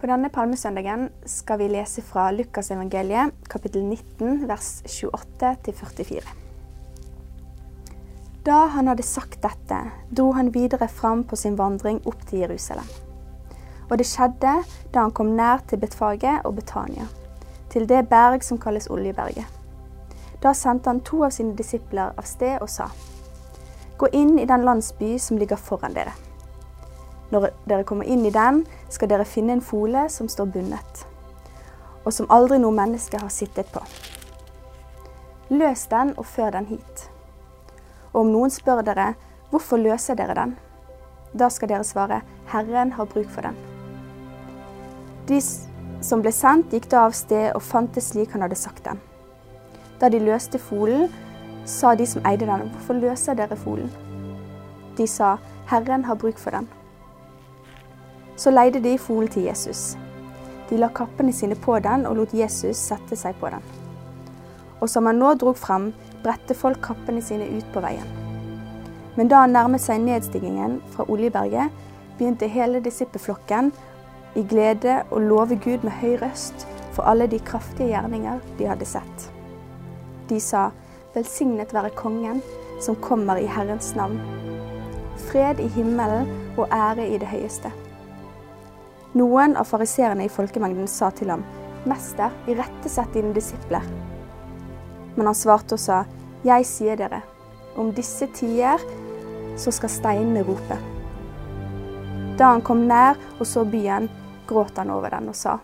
[0.00, 6.24] På denne palmesøndagen skal vi lese fra Lukasevangeliet kapittel 19 vers 28-44.
[8.44, 9.78] Da han hadde sagt dette,
[10.10, 12.90] dro han videre fram på sin vandring opp til Jerusalem.
[13.88, 14.58] Og det skjedde
[14.92, 17.06] da han kom nær til Betfage og Betania,
[17.70, 19.46] til det berg som kalles Oljeberget.
[20.42, 22.90] Da sendte han to av sine disipler av sted og sa:"
[23.98, 26.12] Gå inn i den landsby som ligger foran dere.
[27.32, 31.04] Når dere kommer inn i den, skal dere finne en fole som står bundet,
[32.04, 33.80] og som aldri noe menneske har sittet på.
[35.50, 37.08] Løs den og før den hit.
[38.12, 39.14] Og om noen spør dere,
[39.50, 40.56] hvorfor løser dere den?
[41.34, 42.20] Da skal dere svare,
[42.52, 43.56] Herren har bruk for den.
[45.28, 45.40] De
[46.04, 49.00] som ble sendt, gikk da av sted og fant det slik han hadde sagt den.
[50.00, 51.08] Da de løste folen,
[51.64, 53.90] sa de som eide den, hvorfor løser dere folen?
[54.98, 55.36] De sa,
[55.70, 56.68] Herren har bruk for den.
[58.36, 59.94] Så leide de folen til Jesus.
[60.70, 63.62] De la kappene sine på den og lot Jesus sette seg på den.
[64.80, 65.92] Og som han nå drog frem,
[66.24, 68.08] bredte folk kappene sine ut på veien.
[69.14, 71.70] Men da han nærmet seg nedstigningen fra Oljeberget,
[72.18, 73.70] begynte hele disippelflokken
[74.34, 78.88] i glede å love Gud med høy røst for alle de kraftige gjerninger de hadde
[78.88, 79.28] sett.
[80.30, 80.70] De sa,
[81.14, 82.40] Velsignet være Kongen
[82.82, 84.18] som kommer i Herrens navn.
[85.28, 86.26] Fred i himmelen
[86.58, 87.70] og ære i det høyeste.
[89.14, 91.44] Noen av fariseerne i folkemengden sa til ham,
[91.86, 93.84] Mester, irettesett dine disipler.
[95.14, 96.00] Men han svarte og sa,
[96.42, 97.20] Jeg sier dere,
[97.76, 98.82] om disse tider,
[99.56, 100.80] så skal steinene rope.
[102.38, 104.10] Da han kom nær og så byen,
[104.48, 105.60] gråt han over den og sa,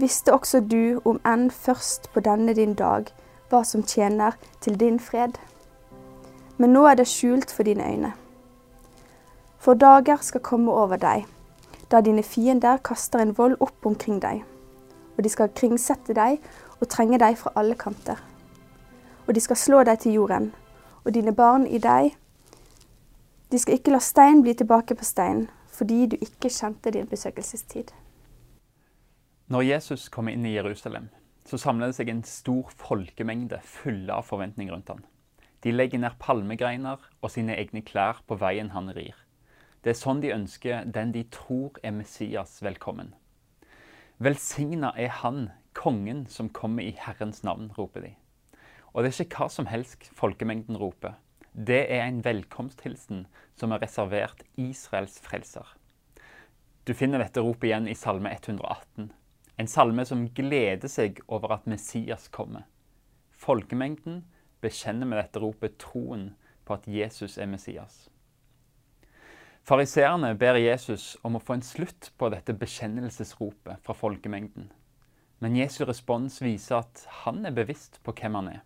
[0.00, 3.12] Visste også du, om enn først på denne din dag,
[3.48, 5.36] hva som tjener til din fred?
[6.56, 8.12] Men nå er det skjult for dine øyne.
[9.60, 11.24] For dager skal komme over deg,
[11.90, 14.42] da dine fiender kaster en vold opp omkring deg,
[15.16, 16.40] og de skal kringsette deg
[16.80, 18.20] og trenge deg fra alle kanter.
[19.26, 20.52] Og de skal slå deg til jorden,
[21.04, 22.14] og dine barn i deg,
[23.52, 27.92] de skal ikke la stein bli tilbake på stein, fordi du ikke kjente din besøkelsestid.
[29.46, 31.10] Når Jesus kommer inn i Jerusalem,
[31.46, 35.04] så samler det seg en stor folkemengde fulle av forventning rundt ham.
[35.62, 39.14] De legger ned palmegreiner og sine egne klær på veien han rir.
[39.86, 43.12] Det er sånn de ønsker den de tror er Messias, velkommen.
[44.18, 48.10] Velsigna er han, kongen som kommer i Herrens navn, roper de.
[48.90, 51.14] Og det er ikke hva som helst folkemengden roper.
[51.54, 55.70] Det er en velkomsthilsen som er reservert Israels frelser.
[56.82, 59.12] Du finner dette ropet igjen i Salme 118.
[59.54, 62.66] En salme som gleder seg over at Messias kommer.
[63.30, 64.24] Folkemengden
[64.66, 66.32] bekjenner med dette ropet troen
[66.66, 68.08] på at Jesus er Messias.
[69.66, 74.70] Fariseerne ber Jesus om å få en slutt på dette bekjennelsesropet fra folkemengden.
[75.42, 78.62] Men Jesu respons viser at han er bevisst på hvem han er.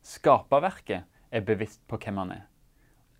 [0.00, 2.42] Skaperverket er bevisst på hvem han er.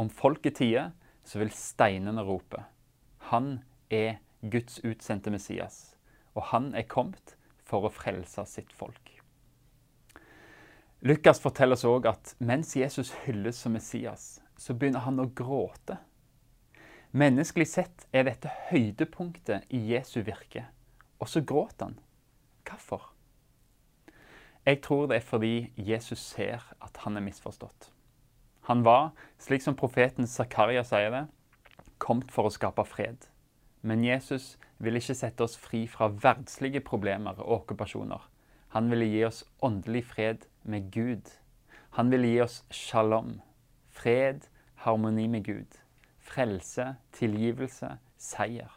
[0.00, 0.90] Om folket tier,
[1.22, 2.64] så vil steinene rope.
[3.28, 3.58] Han
[3.92, 5.90] er Guds utsendte Messias
[6.34, 7.36] og han er kommet
[7.66, 9.16] for å frelse sitt folk.
[11.06, 15.96] Lukas forteller oss òg at mens Jesus hylles som Messias, så begynner han å gråte.
[17.10, 20.68] Menneskelig sett er dette høydepunktet i Jesu virke,
[21.18, 21.96] og så gråter han.
[22.62, 23.08] Hvorfor?
[24.62, 27.88] Jeg tror det er fordi Jesus ser at han er misforstått.
[28.70, 29.10] Han var,
[29.42, 31.24] slik som profeten Zakaria sier det,
[31.98, 33.26] kommet for å skape fred.
[33.82, 38.22] Men Jesus vil ikke sette oss fri fra verdslige problemer og okkupasjoner.
[38.78, 41.26] Han ville gi oss åndelig fred med Gud.
[41.98, 43.40] Han ville gi oss shalom,
[43.90, 44.46] fred,
[44.86, 45.79] harmoni med Gud.
[46.30, 48.70] Frelse, tilgivelse, seier.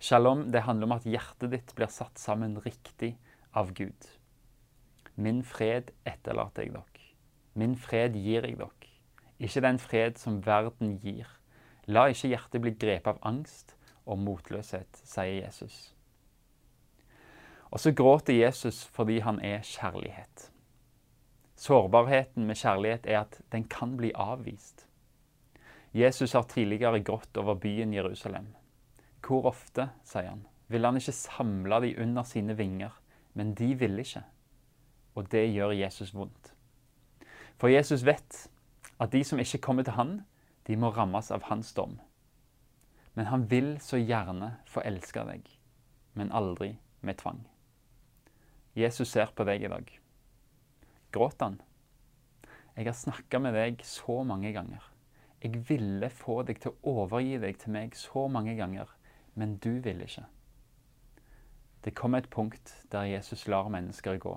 [0.00, 3.10] Shalom det handler om at hjertet ditt blir satt sammen riktig
[3.52, 4.06] av Gud.
[5.20, 7.10] Min fred etterlater jeg dere.
[7.60, 8.88] Min fred gir jeg dere.
[9.36, 11.28] Ikke den fred som verden gir.
[11.92, 13.76] La ikke hjertet bli grepet av angst,
[14.08, 15.92] og motløshet, sier Jesus.
[17.68, 20.48] Og så gråter Jesus fordi han er kjærlighet.
[21.60, 24.86] Sårbarheten med kjærlighet er at den kan bli avvist.
[25.98, 28.52] Jesus har tidligere grått over byen Jerusalem.
[29.24, 32.92] Hvor ofte, sier han, ville han ikke samle de under sine vinger,
[33.34, 34.22] men de ville ikke.
[35.18, 36.52] Og det gjør Jesus vondt.
[37.58, 38.44] For Jesus vet
[39.00, 40.12] at de som ikke kommer til han,
[40.68, 41.96] de må rammes av hans dom.
[43.18, 45.48] Men han vil så gjerne få elske deg,
[46.14, 47.40] men aldri med tvang.
[48.78, 49.90] Jesus ser på deg i dag.
[51.10, 51.58] Gråt han?
[52.76, 54.84] Jeg har snakka med deg så mange ganger.
[55.42, 58.90] Jeg ville få deg til å overgi deg til meg så mange ganger,
[59.38, 60.24] men du ville ikke.
[61.84, 64.34] Det kommer et punkt der Jesus lar mennesker gå.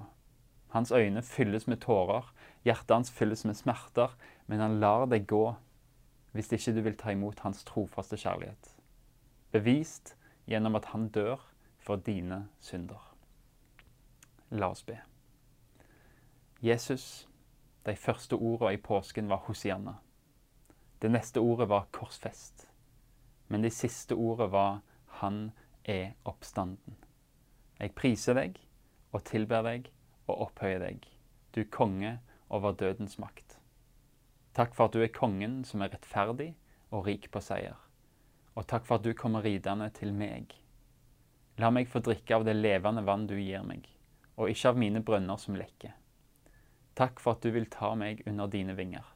[0.72, 2.30] Hans øyne fylles med tårer,
[2.64, 4.14] hjertet hans fylles med smerter,
[4.48, 5.56] men han lar deg gå
[6.32, 8.70] hvis ikke du vil ta imot hans trofaste kjærlighet.
[9.52, 10.16] Bevist
[10.48, 11.42] gjennom at han dør
[11.82, 13.02] for dine synder.
[14.52, 15.00] La oss be.
[16.62, 17.28] Jesus,
[17.86, 19.98] de første ordene i påsken var Hosianna.
[21.02, 22.68] Det neste ordet var korsfest.
[23.50, 24.82] Men det siste ordet var
[25.22, 25.52] Han
[25.84, 26.96] er oppstanden.
[27.80, 28.60] Jeg priser deg
[29.12, 29.90] og tilber deg
[30.30, 31.08] og opphøyer deg,
[31.52, 32.20] du konge
[32.54, 33.58] over dødens makt.
[34.54, 36.54] Takk for at du er kongen som er rettferdig
[36.92, 37.78] og rik på seier.
[38.56, 40.54] Og takk for at du kommer ridende til meg.
[41.58, 43.88] La meg få drikke av det levende vann du gir meg,
[44.38, 45.98] og ikke av mine brønner som lekker.
[46.96, 49.08] Takk for at du vil ta meg under dine vinger.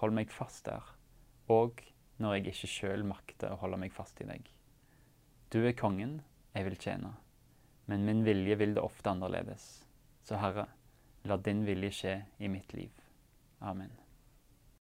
[0.00, 0.84] Hold meg fast der,
[1.48, 1.84] og
[2.18, 4.50] når jeg ikke sjøl makter å holde meg fast i deg.
[5.48, 6.20] Du er kongen
[6.54, 7.14] jeg vil tjene
[7.88, 9.62] men min vilje vil det ofte annerledes.
[10.22, 10.66] Så Herre,
[11.24, 12.92] la din vilje skje i mitt liv.
[13.64, 13.94] Amen.